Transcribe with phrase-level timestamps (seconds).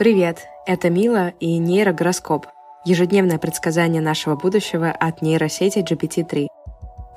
[0.00, 2.46] Привет, это Мила и нейрогороскоп.
[2.86, 6.46] Ежедневное предсказание нашего будущего от нейросети GPT-3.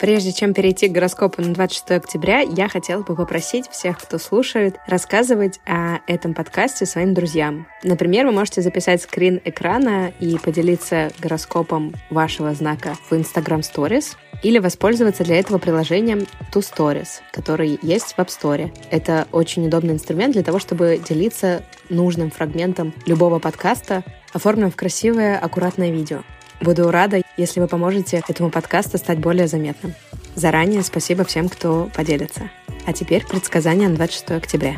[0.01, 4.75] Прежде чем перейти к гороскопу на 26 октября, я хотела бы попросить всех, кто слушает,
[4.85, 7.67] рассказывать о этом подкасте своим друзьям.
[7.83, 14.59] Например, вы можете записать скрин экрана и поделиться гороскопом вашего знака в Instagram Stories или
[14.59, 18.75] воспользоваться для этого приложением To Stories, который есть в App Store.
[18.91, 25.37] Это очень удобный инструмент для того, чтобы делиться нужным фрагментом любого подкаста, оформленным в красивое,
[25.37, 26.21] аккуратное видео.
[26.61, 29.93] Буду рада, если вы поможете этому подкасту стать более заметным.
[30.35, 32.49] Заранее спасибо всем, кто поделится.
[32.85, 34.77] А теперь предсказание на 26 октября.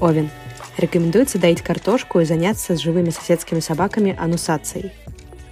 [0.00, 0.30] Овен.
[0.76, 4.92] Рекомендуется доить картошку и заняться с живыми соседскими собаками анусацией.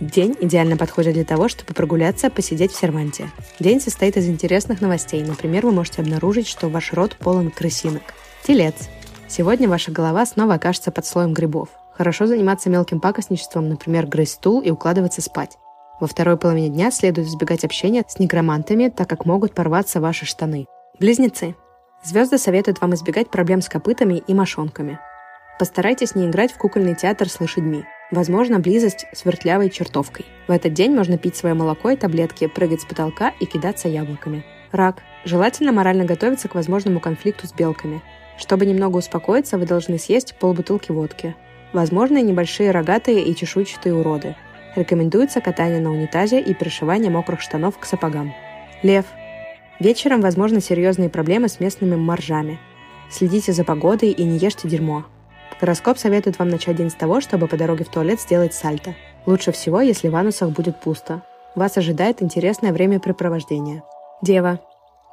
[0.01, 3.31] День идеально подходит для того, чтобы прогуляться, посидеть в серванте.
[3.59, 5.23] День состоит из интересных новостей.
[5.23, 8.03] Например, вы можете обнаружить, что ваш рот полон крысинок.
[8.47, 8.75] Телец.
[9.27, 11.69] Сегодня ваша голова снова окажется под слоем грибов.
[11.93, 15.59] Хорошо заниматься мелким пакостничеством, например, грызть стул и укладываться спать.
[16.01, 20.67] Во второй половине дня следует избегать общения с негромантами, так как могут порваться ваши штаны.
[20.99, 21.55] Близнецы.
[22.03, 24.99] Звезды советуют вам избегать проблем с копытами и мошонками.
[25.59, 27.85] Постарайтесь не играть в кукольный театр с лошадьми.
[28.11, 30.27] Возможно, близость с вертлявой чертовкой.
[30.49, 34.45] В этот день можно пить свое молоко и таблетки, прыгать с потолка и кидаться яблоками.
[34.73, 35.03] Рак.
[35.25, 38.03] Желательно морально готовиться к возможному конфликту с белками.
[38.37, 41.35] Чтобы немного успокоиться, вы должны съесть полбутылки водки.
[41.73, 44.37] Возможно, небольшие рогатые и чешуйчатые уроды.
[44.77, 48.35] Рекомендуется катание на унитазе и пришивание мокрых штанов к сапогам.
[48.83, 49.07] Лев.
[49.81, 52.59] Вечером возможны серьезные проблемы с местными моржами.
[53.11, 55.05] Следите за погодой и не ешьте дерьмо.
[55.61, 58.95] Гороскоп советует вам начать день с того, чтобы по дороге в туалет сделать сальто.
[59.25, 61.23] Лучше всего, если в анусах будет пусто.
[61.55, 63.83] Вас ожидает интересное времяпрепровождение.
[64.21, 64.61] Дева.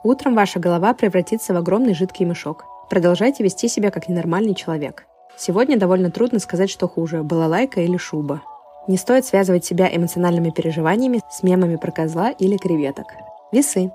[0.03, 2.65] Утром ваша голова превратится в огромный жидкий мешок.
[2.91, 5.05] Продолжайте вести себя как ненормальный человек.
[5.37, 8.41] Сегодня довольно трудно сказать, что хуже– балалайка или шуба.
[8.85, 13.05] Не стоит связывать себя эмоциональными переживаниями с мемами про козла или креветок.
[13.53, 13.93] Весы.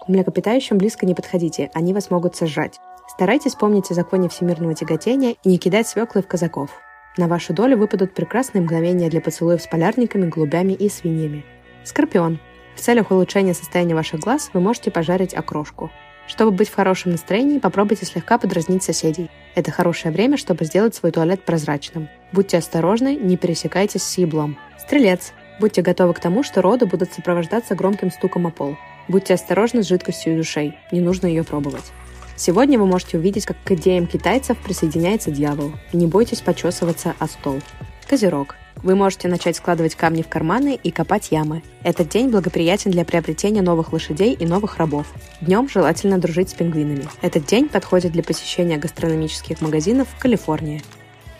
[0.00, 2.78] К млекопитающим близко не подходите, они вас могут сожрать.
[3.08, 6.70] Старайтесь помнить о законе всемирного тяготения и не кидать свеклы в казаков.
[7.16, 11.44] На вашу долю выпадут прекрасные мгновения для поцелуев с полярниками, голубями и свиньями.
[11.82, 12.38] Скорпион.
[12.76, 15.90] В целях улучшения состояния ваших глаз вы можете пожарить окрошку.
[16.28, 19.30] Чтобы быть в хорошем настроении, попробуйте слегка подразнить соседей.
[19.54, 22.08] Это хорошее время, чтобы сделать свой туалет прозрачным.
[22.32, 24.58] Будьте осторожны, не пересекайтесь с еблом.
[24.78, 25.32] Стрелец.
[25.58, 28.76] Будьте готовы к тому, что роды будут сопровождаться громким стуком о пол.
[29.08, 31.92] Будьте осторожны с жидкостью из ушей, не нужно ее пробовать.
[32.36, 35.72] Сегодня вы можете увидеть, как к идеям китайцев присоединяется дьявол.
[35.92, 37.60] Не бойтесь почесываться о стол.
[38.08, 38.56] Козерог.
[38.76, 41.62] Вы можете начать складывать камни в карманы и копать ямы.
[41.82, 45.06] Этот день благоприятен для приобретения новых лошадей и новых рабов.
[45.42, 47.06] Днем желательно дружить с пингвинами.
[47.20, 50.82] Этот день подходит для посещения гастрономических магазинов в Калифорнии.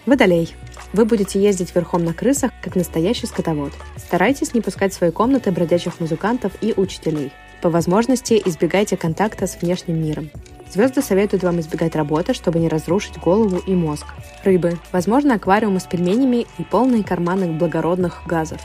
[0.04, 0.54] Водолей.
[0.92, 3.72] Вы будете ездить верхом на крысах, как настоящий скотовод.
[3.96, 7.32] Старайтесь не пускать в свои комнаты бродячих музыкантов и учителей.
[7.62, 10.30] По возможности избегайте контакта с внешним миром.
[10.70, 14.06] Звезды советуют вам избегать работы, чтобы не разрушить голову и мозг.
[14.44, 14.78] Рыбы.
[14.92, 18.60] Возможно, аквариумы с пельменями и полные карманы благородных газов.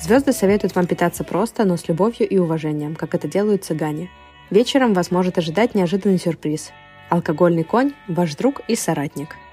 [0.00, 4.10] Звезды советуют вам питаться просто, но с любовью и уважением, как это делают цыгане.
[4.50, 6.72] Вечером вас может ожидать неожиданный сюрприз.
[7.08, 9.36] Алкогольный конь– ваш друг и соратник–